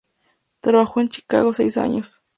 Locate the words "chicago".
1.09-1.53